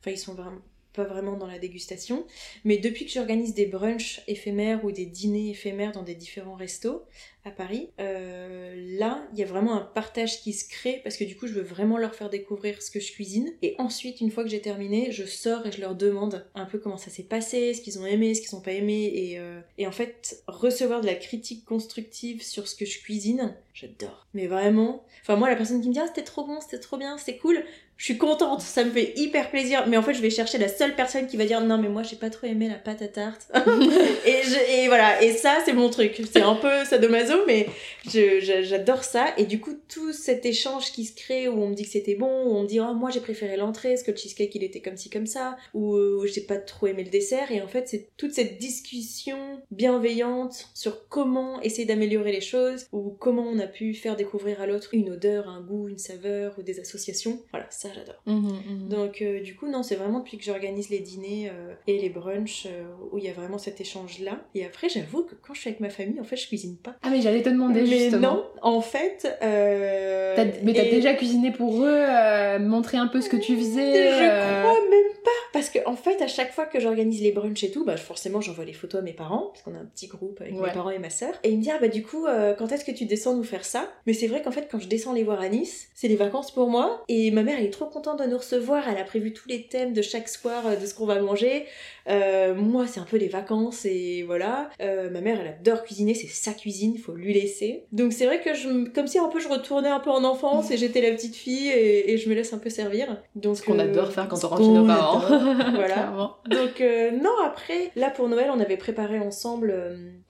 [0.00, 0.60] Enfin ils sont vraiment
[1.04, 2.26] pas vraiment dans la dégustation.
[2.64, 7.02] Mais depuis que j'organise des brunchs éphémères ou des dîners éphémères dans des différents restos
[7.44, 11.24] à Paris, euh, là, il y a vraiment un partage qui se crée parce que
[11.24, 13.50] du coup, je veux vraiment leur faire découvrir ce que je cuisine.
[13.62, 16.78] Et ensuite, une fois que j'ai terminé, je sors et je leur demande un peu
[16.78, 19.10] comment ça s'est passé, ce qu'ils ont aimé, ce qu'ils n'ont pas aimé.
[19.14, 23.54] Et, euh, et en fait, recevoir de la critique constructive sur ce que je cuisine,
[23.72, 24.26] j'adore.
[24.34, 26.98] Mais vraiment, enfin moi, la personne qui me dit ah, c'était trop bon, c'était trop
[26.98, 27.64] bien, c'est cool,
[28.00, 29.84] je suis contente, ça me fait hyper plaisir.
[29.86, 32.02] Mais en fait, je vais chercher la seule personne qui va dire non, mais moi,
[32.02, 33.46] j'ai pas trop aimé la pâte à tarte.
[33.54, 36.18] et, je- et voilà, et ça, c'est mon truc.
[36.32, 37.66] C'est un peu sadomaso, mais
[38.06, 39.34] j'adore ça.
[39.36, 42.14] Et du coup, tout cet échange qui se crée où on me dit que c'était
[42.14, 44.64] bon, où on me dit oh, moi, j'ai préféré l'entrée, parce que le cheesecake, il
[44.64, 47.52] était comme ci, comme ça, ou euh, j'ai pas trop aimé le dessert.
[47.52, 53.10] Et en fait, c'est toute cette discussion bienveillante sur comment essayer d'améliorer les choses, ou
[53.10, 56.62] comment on a pu faire découvrir à l'autre une odeur, un goût, une saveur, ou
[56.62, 57.42] des associations.
[57.50, 58.20] Voilà, ça, j'adore.
[58.26, 58.88] Mhm, mhm.
[58.88, 62.08] Donc euh, du coup non c'est vraiment depuis que j'organise les dîners euh, et les
[62.10, 65.54] brunchs euh, où il y a vraiment cet échange là et après j'avoue que quand
[65.54, 67.82] je suis avec ma famille en fait je cuisine pas Ah mais j'allais te demander
[67.82, 68.34] mais justement.
[68.34, 73.36] non en fait mais t'as et déjà cuisiné pour eux, montré un peu ce que
[73.36, 74.10] tu faisais.
[74.12, 77.64] je crois même pas parce que en fait, à chaque fois que j'organise les brunchs
[77.64, 80.06] et tout, bah forcément j'envoie les photos à mes parents, parce qu'on a un petit
[80.06, 80.68] groupe avec Ouais.
[80.68, 81.32] mes parents et ma sœur.
[81.42, 82.24] Et il me dit, ah bah du coup,
[82.58, 83.88] quand est-ce que tu descends nous faire ça?
[84.06, 86.52] Mais c'est vrai qu'en fait, quand je descends les voir à Nice, c'est les vacances
[86.52, 87.02] pour moi.
[87.08, 88.88] Et ma mère, elle est trop contente de nous recevoir.
[88.88, 91.66] Elle a prévu tous les thèmes de chaque soir, euh, de ce qu'on va manger.
[92.10, 94.70] Euh, moi, c'est un peu les vacances et voilà.
[94.80, 97.84] Euh, ma mère, elle adore cuisiner, c'est sa cuisine, il faut lui laisser.
[97.92, 100.24] Donc c'est vrai que je, me- comme si un peu je retournais un peu en
[100.24, 103.22] enfance et j'étais la petite fille et, et je me laisse un peu servir.
[103.36, 105.18] Donc Ce qu'on euh, adore faire quand on rentre chez nos parents.
[105.74, 105.84] voilà.
[105.94, 106.36] Clairement.
[106.48, 106.82] Donc
[107.22, 109.74] non, après, là pour Noël, on avait préparé ensemble.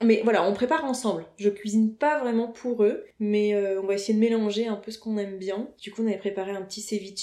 [0.03, 1.25] Mais voilà, on prépare ensemble.
[1.37, 4.99] Je cuisine pas vraiment pour eux, mais on va essayer de mélanger un peu ce
[4.99, 5.67] qu'on aime bien.
[5.81, 7.21] Du coup, on avait préparé un petit ceviche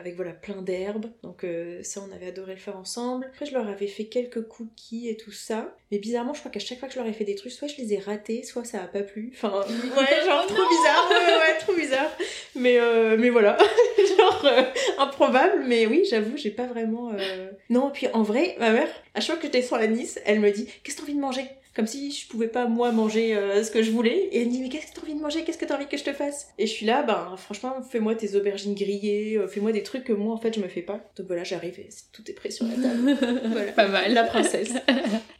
[0.00, 1.06] avec voilà plein d'herbes.
[1.22, 1.44] Donc
[1.82, 3.26] ça, on avait adoré le faire ensemble.
[3.32, 5.74] Après, je leur avais fait quelques cookies et tout ça.
[5.90, 7.68] Mais bizarrement, je crois qu'à chaque fois que je leur ai fait des trucs, soit
[7.68, 9.32] je les ai ratés, soit ça a pas plu.
[9.34, 9.50] Enfin,
[9.96, 11.08] ouais, genre trop bizarre.
[11.10, 12.10] Ouais, ouais, trop bizarre.
[12.54, 13.56] Mais euh, mais voilà,
[14.18, 14.62] genre euh,
[14.98, 15.64] improbable.
[15.66, 17.12] Mais oui, j'avoue, j'ai pas vraiment.
[17.18, 20.18] euh, Non, puis en vrai, ma mère, à chaque fois que je descends à Nice,
[20.24, 21.44] elle me dit Qu'est-ce que t'as envie de manger?
[21.76, 24.30] Comme si je pouvais pas, moi, manger euh, ce que je voulais.
[24.32, 25.44] Et elle me dit Mais qu'est-ce que t'as envie de manger?
[25.44, 26.48] Qu'est-ce que t'as envie que je te fasse?
[26.56, 30.14] Et je suis là, ben, franchement, fais-moi tes aubergines grillées, euh, fais-moi des trucs que
[30.14, 31.00] moi, en fait, je me fais pas.
[31.18, 33.18] Donc voilà, j'arrive et tout est prêt sur la table.
[33.52, 33.72] voilà.
[33.72, 34.14] Pas mal.
[34.14, 34.72] La princesse.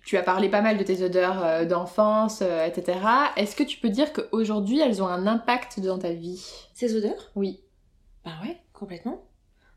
[0.04, 2.96] Tu as parlé pas mal de tes odeurs euh, d'enfance, etc.
[3.36, 6.40] Est-ce que tu peux dire qu'aujourd'hui, elles ont un impact dans ta vie?
[6.74, 7.32] Ces odeurs?
[7.34, 7.58] Oui.
[8.24, 9.26] Bah ouais, complètement.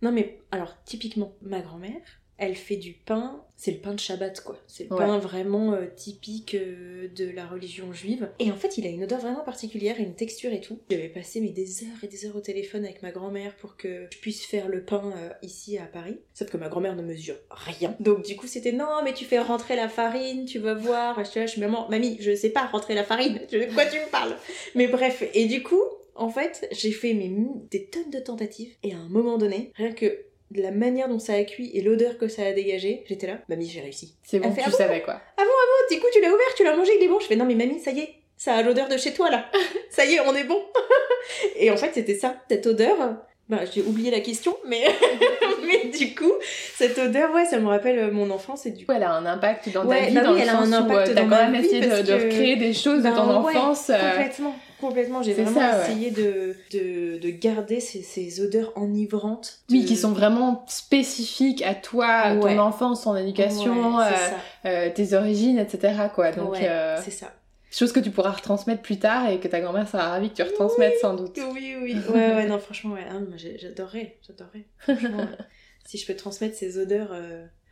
[0.04, 4.42] Non mais, alors, typiquement, ma grand-mère, elle fait du pain, c'est le pain de Shabbat
[4.42, 4.58] quoi.
[4.68, 5.06] C'est le Ouais.
[5.06, 8.30] pain vraiment euh, typique euh, de la religion juive.
[8.40, 10.80] Et en fait, il a une odeur vraiment particulière et une texture et tout.
[10.90, 14.08] J'avais passé mais, des heures et des heures au téléphone avec ma grand-mère pour que
[14.12, 16.18] je puisse faire le pain euh, ici à Paris.
[16.34, 17.96] Sauf que ma grand-mère ne mesure rien.
[18.00, 21.24] Donc du coup, c'était non, mais tu fais rentrer la farine, tu vas voir.
[21.26, 23.42] Je je suis maman, mamie, je sais pas rentrer la farine.
[23.52, 24.36] De quoi tu me parles?
[24.76, 25.82] Mais bref, et du coup,
[26.16, 27.32] en fait, j'ai fait mes,
[27.72, 31.34] des tonnes de tentatives et à un moment donné, rien que la manière dont ça
[31.34, 34.16] a cuit et l'odeur que ça a dégagé, j'étais là, mamie, j'ai réussi.
[34.24, 35.22] C'est bon, fait, tu ah bon savais quoi.
[35.40, 37.20] Oh, du coup, tu l'as ouvert, tu l'as mangé, il est bon.
[37.20, 39.46] Je fais non, mais mamie, ça y est, ça a l'odeur de chez toi là.
[39.90, 40.62] ça y est, on est bon.
[41.56, 42.98] et en fait, c'était ça, cette odeur.
[43.48, 44.84] Bah, j'ai oublié la question, mais
[45.66, 46.32] mais du coup,
[46.76, 48.92] cette odeur, ouais, ça me rappelle euh, mon enfance et du coup.
[48.96, 50.68] Elle a un impact dans ta Ouais, vie, bah dans oui, le elle a sens
[50.74, 53.02] un où impact euh, t'as dans quand même essayé de, de que- recréer des choses
[53.02, 53.90] Ben de ton ouais, enfance.
[53.90, 53.96] euh,
[54.80, 55.22] Complètement.
[55.22, 55.84] J'ai vraiment ça, ouais.
[55.92, 59.60] essayé de, de, de garder ces, ces odeurs enivrantes.
[59.70, 62.58] Oui, qui sont vraiment spécifiques à toi, à ton Ouais.
[62.60, 64.06] enfance, ton éducation, Ouais,
[64.66, 65.94] euh, euh, tes origines, etc.
[66.14, 66.32] Quoi.
[66.32, 67.34] Donc, Ouais, euh, c'est ça.
[67.72, 70.44] chose que tu pourras retransmettre plus tard et que ta grand-mère sera ravie que tu
[70.44, 71.38] retransmettes sans doute.
[71.54, 71.96] Oui, oui.
[72.10, 73.06] Ouais, ouais, non, franchement, ouais.
[73.10, 74.66] Ah, moi, j'ai- j'adorerais, j'adorerais.
[74.80, 75.26] Franchement,
[75.86, 77.12] si je peux transmettre ces odeurs,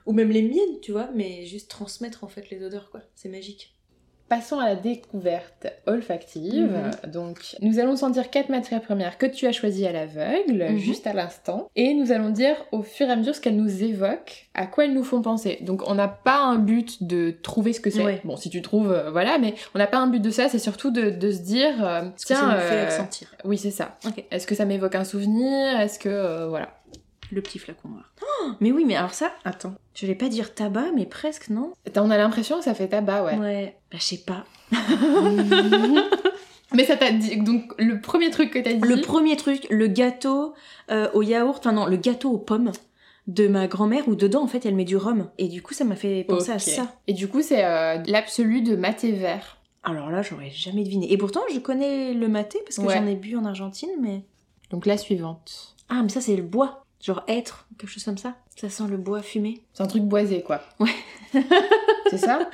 [0.06, 3.02] ou même les miennes, tu vois, mais juste transmettre en fait les odeurs, quoi.
[3.16, 3.74] C'est magique.
[4.30, 6.72] Passons à la découverte olfactive.
[7.06, 7.12] Mhm.
[7.12, 10.78] Donc, nous allons sentir quatre matières premières que tu as choisies à l'aveugle, Mhm.
[10.78, 13.84] juste à l'instant, et nous allons dire au fur et à mesure ce qu'elles nous
[13.84, 15.60] évoquent, à quoi elles nous font penser.
[15.62, 18.04] Donc, on n'a pas un but de trouver ce que c'est.
[18.04, 18.22] Ouais.
[18.26, 20.60] Bon, si tu trouves, euh, voilà, mais on n'a pas un but de ça, c'est
[20.60, 23.28] surtout de, de se dire, euh, que tiens, ça nous fait euh, ressentir.
[23.46, 23.98] oui, c'est ça.
[24.32, 25.80] Est-ce que ça m'évoque un souvenir?
[25.80, 26.70] Est-ce que, euh, voilà.
[27.32, 28.14] Le petit flacon noir.
[28.22, 29.74] Oh, mais oui, mais alors ça, attends.
[29.94, 31.74] Je vais pas dire tabac, mais presque, non?
[31.96, 33.38] On a l'impression que ça fait tabac, ouais.
[33.38, 33.78] Ouais.
[33.92, 34.46] Bah, je sais pas.
[36.74, 38.80] Mais ça t'a dit, donc le premier truc que t'as dit.
[38.82, 40.54] Le premier truc, le gâteau
[40.92, 42.72] euh, au yaourt, enfin non, le gâteau aux pommes
[43.28, 45.84] de ma grand-mère où dedans en fait elle met du rhum et du coup ça
[45.86, 46.96] m'a fait penser à ça.
[47.08, 49.58] Et du coup, c'est euh, l'absolu de maté vert.
[49.84, 51.12] Alors là, j'aurais jamais deviné.
[51.12, 52.96] Et pourtant, je connais le maté parce que Ouais.
[52.96, 54.24] j'en ai bu en Argentine, mais
[54.70, 55.74] Donc la suivante.
[55.88, 58.36] ah, mais ça c'est le bois, genre être, quelque chose comme ça.
[58.56, 59.62] Ça sent le bois fumé.
[59.74, 60.62] C'est un truc boisé, quoi.
[60.80, 60.90] Ouais.
[62.10, 62.50] c'est ça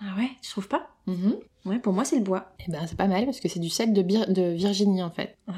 [0.00, 1.34] Ah ouais, tu trouves pas Mhm.
[1.64, 2.52] Ouais, pour moi c'est le bois.
[2.66, 5.10] Eh ben, c'est pas mal parce que c'est du cèdre de, Bir- de Virginie, en
[5.10, 5.36] fait.
[5.48, 5.52] Ah.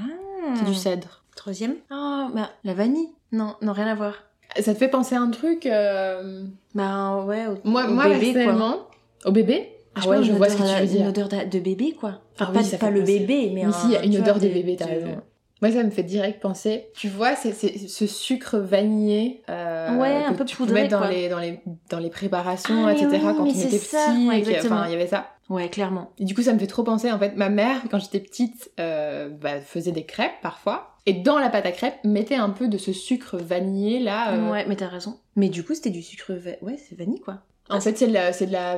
[0.57, 1.23] C'est du cèdre.
[1.37, 1.77] Troisième.
[1.91, 3.09] Ah, bah la vanille.
[3.33, 4.15] Non, non rien à voir.
[4.61, 8.27] Ça te fait penser à un truc euh, Bah ouais, au, Moi, au moi bébé
[8.27, 8.33] quoi.
[8.35, 8.77] personnellement.
[9.25, 11.01] Au bébé Ah, Ah ouais, je vois ce que tu veux dire.
[11.03, 12.21] Une odeur de, bébé quoi.
[12.35, 14.05] Enfin, Ah pas, oui, ça pas le bébé, mais Mais un- si, il y a
[14.05, 15.21] une odeur de bébé, t'as raison.
[15.63, 16.89] Moi, ça me fait direct penser.
[16.95, 19.43] Tu vois, c'est ce sucre vanillé.
[19.49, 21.11] euh, Ouais, un que peu tu peux poudré, mettre dans quoi.
[21.11, 23.09] les, dans, les, dans les préparations, Ah, etc.
[23.13, 24.29] oui, quand on était petit.
[24.29, 24.77] ouais, et que- exactement.
[24.81, 25.31] Enfin, il y avait ça.
[25.49, 26.11] Ouais, clairement.
[26.19, 28.73] Et du coup, ça me fait trop penser, en fait, ma mère, quand j'étais petite,
[28.81, 30.91] euh, bah, faisait des crêpes parfois.
[31.07, 34.33] Et dans la pâte à crêpes, mettait un peu de ce sucre vanillé là.
[34.33, 35.19] euh, Ouais, mais t'as raison.
[35.37, 37.41] Mais du coup, c'était du sucre va- Ouais, c'est vanille quoi.
[37.71, 38.77] En fait, c'est de, la- de la.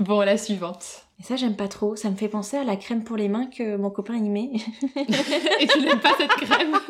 [0.00, 1.04] Bon, la suivante.
[1.20, 1.96] Et ça, j'aime pas trop.
[1.96, 4.50] Ça me fait penser à la crème pour les mains que mon copain y met.
[5.60, 6.76] Et tu n'aimes pas cette crème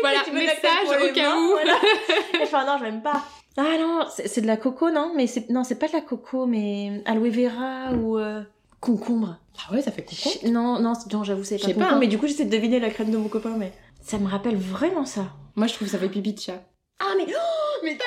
[0.00, 1.54] Voilà, message au cas où.
[2.42, 3.22] enfin, non, je l'aime pas.
[3.56, 5.12] Ah non, c'est de la coco, non?
[5.16, 8.42] Mais c'est non, c'est pas de la coco, mais aloe vera ou euh,
[8.80, 9.36] concombre.
[9.58, 10.52] Ah ouais, ça fait concombre?
[10.52, 11.96] Non, non, non, j'avoue, c'est Je pas sais pas, concombre.
[11.96, 12.00] hein.
[12.00, 14.56] Mais du coup, j'essaie de deviner la crème de mon copain, mais Ça me rappelle
[14.56, 15.26] vraiment ça.
[15.56, 16.62] Moi, je trouve que ça fait pipi de chat.
[17.00, 18.04] Ah mais oh, mais t'as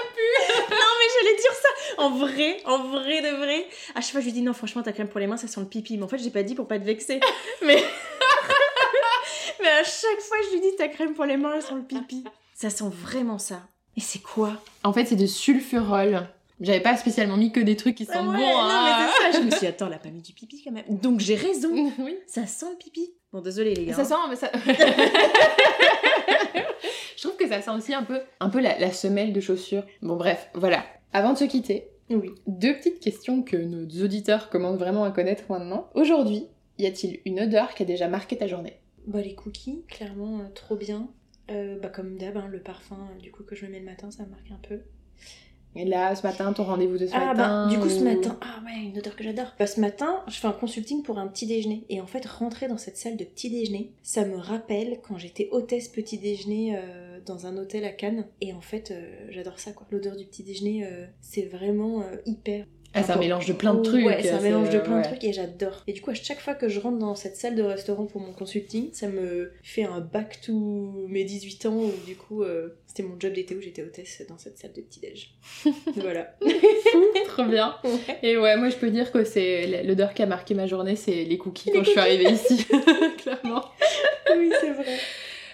[1.27, 3.65] j'allais dire ça En vrai, en vrai de vrai.
[3.95, 5.59] À chaque fois je lui dis non franchement ta crème pour les mains ça sent
[5.59, 5.97] le pipi.
[5.97, 7.19] Mais en fait j'ai pas dit pour pas te vexer.
[7.61, 7.75] mais...
[9.61, 11.83] mais à chaque fois je lui dis ta crème pour les mains elle sent le
[11.83, 12.23] pipi.
[12.53, 13.61] Ça sent vraiment ça.
[13.95, 14.53] Et c'est quoi?
[14.83, 16.27] En fait c'est de sulfurol.
[16.59, 18.31] J'avais pas spécialement mis que des trucs qui sentent bon.
[18.33, 18.85] Non hein.
[18.85, 19.39] mais c'est ça.
[19.39, 20.85] Je me suis dit attends elle a pas mis du pipi quand même.
[20.89, 21.91] Donc j'ai raison.
[21.99, 22.17] oui.
[22.25, 23.13] Ça sent le pipi.
[23.31, 23.93] Bon désolé les gars.
[23.93, 24.51] Ça sent mais ça...
[27.17, 29.83] Je trouve que ça sent aussi un peu, un peu la, semelle de chaussure.
[30.03, 30.85] Bon bref, voilà.
[31.17, 32.29] Avant de se quitter, oui.
[32.45, 35.89] deux petites questions que nos auditeurs commencent vraiment à connaître maintenant.
[35.95, 36.45] Aujourd'hui,
[36.77, 38.77] y a-t-il une odeur qui a déjà marqué ta journée?
[39.07, 41.09] Bah les cookies, clairement, euh, trop bien.
[41.49, 44.25] Euh, bah comme d'hab, hein, le parfum du coup que je mets le matin, ça
[44.25, 44.81] me marque un peu.
[45.75, 48.37] Et là, ce matin, ton rendez-vous de ce ah, matin bah, du coup, ce matin,
[48.41, 49.55] ah ouais, une odeur que j'adore.
[49.57, 51.83] Bah, ce matin, je fais un consulting pour un petit déjeuner.
[51.89, 55.49] Et en fait, rentrer dans cette salle de petit déjeuner, ça me rappelle quand j'étais
[55.51, 58.25] hôtesse petit déjeuner euh, dans un hôtel à Cannes.
[58.41, 59.85] Et en fait, euh, j'adore ça, quoi.
[59.91, 63.81] L'odeur du petit déjeuner, euh, c'est vraiment hyper ah, c'est un mélange de plein de
[63.81, 64.05] trucs.
[64.05, 65.83] Ouais, c'est un mélange de plein de trucs et j'adore.
[65.87, 68.21] Et du coup, à chaque fois que je rentre dans cette salle de restaurant pour
[68.21, 70.53] mon consulting, ça me fait un back to
[71.07, 74.37] mes 18 ans où du coup, euh, c'était mon job d'été où j'étais hôtesse dans
[74.37, 75.35] cette salle de petit-déj.
[75.97, 76.35] voilà.
[77.27, 77.75] Trop bien.
[78.23, 81.23] Et ouais, moi je peux dire que c'est l'odeur qui a marqué ma journée, c'est
[81.23, 82.65] les cookies quand je suis arrivée ici.
[83.17, 83.65] Clairement.
[84.35, 84.97] Oui, c'est vrai.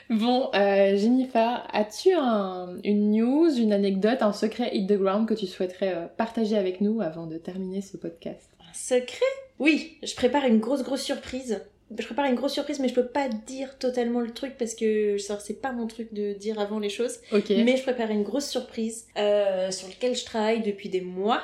[0.10, 5.48] Bon, euh, Jennifer, as-tu une news, une anecdote, un secret hit the ground que tu
[5.48, 8.50] souhaiterais euh, partager avec nous avant de terminer ce podcast?
[8.60, 9.26] Un secret?
[9.60, 11.62] Oui, je prépare une grosse grosse surprise
[11.98, 15.18] je prépare une grosse surprise, mais je peux pas dire totalement le truc parce que
[15.18, 17.20] c'est pas mon truc de dire avant les choses.
[17.32, 21.42] Mais je prépare une grosse surprise euh, sur laquelle je travaille depuis des mois.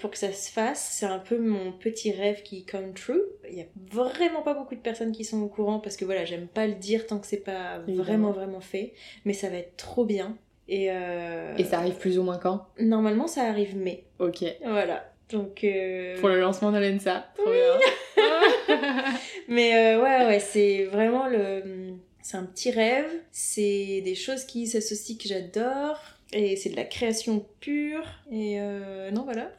[0.00, 0.90] Pour que ça se fasse.
[0.92, 3.22] C'est un peu mon petit rêve qui come true.
[3.50, 6.24] Il y a vraiment pas beaucoup de personnes qui sont au courant parce que voilà,
[6.24, 8.92] j'aime pas le dire tant que c'est pas vraiment vraiment fait.
[9.24, 10.36] Mais ça va être trop bien.
[10.68, 11.56] Et, euh...
[11.56, 12.66] Et ça arrive plus ou moins quand?
[12.78, 14.04] Normalement, ça arrive mai.
[14.20, 14.44] Ok.
[14.64, 15.12] Voilà.
[15.32, 15.64] Donc.
[15.64, 16.18] Euh...
[16.20, 17.26] Pour le lancement de l'ENSA.
[17.36, 18.74] Trop bien.
[19.48, 21.94] Mais euh, ouais, ouais, c'est vraiment le.
[22.22, 23.10] C'est un petit rêve.
[23.32, 25.98] C'est des choses qui s'associent que j'adore.
[26.32, 28.04] Et c'est de la création pure.
[28.30, 29.50] Et euh, non, voilà.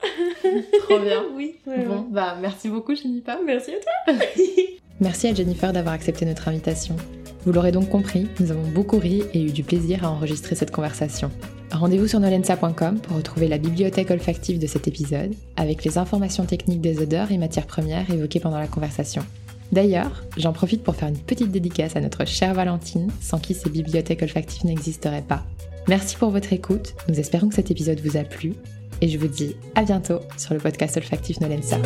[0.84, 1.26] Trop bien.
[1.36, 1.56] oui.
[1.66, 3.38] bon, bah merci beaucoup, Jennifer.
[3.46, 4.26] Merci à toi.
[5.02, 6.96] merci à Jennifer d'avoir accepté notre invitation.
[7.44, 10.72] Vous l'aurez donc compris, nous avons beaucoup ri et eu du plaisir à enregistrer cette
[10.72, 11.32] conversation.
[11.72, 16.82] Rendez-vous sur nolensa.com pour retrouver la bibliothèque olfactive de cet épisode, avec les informations techniques
[16.82, 19.24] des odeurs et matières premières évoquées pendant la conversation.
[19.72, 23.70] D'ailleurs, j'en profite pour faire une petite dédicace à notre chère Valentine, sans qui ces
[23.70, 25.46] bibliothèques olfactives n'existeraient pas.
[25.88, 28.54] Merci pour votre écoute, nous espérons que cet épisode vous a plu,
[29.00, 31.78] et je vous dis à bientôt sur le podcast olfactif Nolensa.